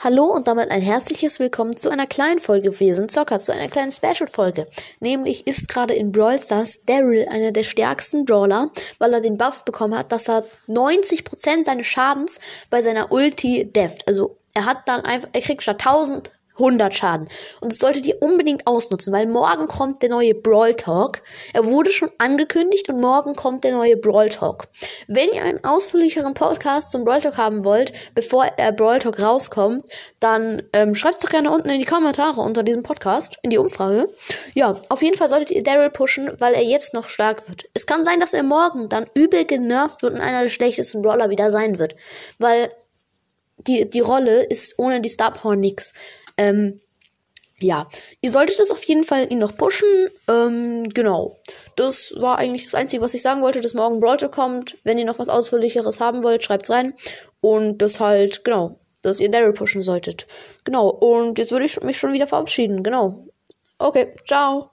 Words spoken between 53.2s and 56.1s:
sagen wollte, dass morgen Brawler kommt. Wenn ihr noch was Ausführlicheres